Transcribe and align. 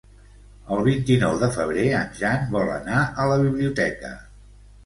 El 0.75 0.79
vint-i-nou 0.87 1.35
de 1.43 1.49
febrer 1.57 1.85
en 1.99 2.17
Jan 2.21 2.49
vol 2.57 2.73
anar 2.79 3.05
a 3.25 3.29
la 3.33 3.39
biblioteca. 3.47 4.15